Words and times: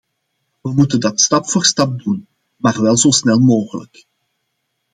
We 0.61 0.73
moeten 0.73 0.99
dat 0.99 1.19
stap 1.21 1.49
voor 1.49 1.65
stap 1.65 2.03
doen, 2.03 2.27
maar 2.55 2.81
wel 2.81 2.97
zo 2.97 3.11
snel 3.11 3.39
mogelijk. 3.39 4.05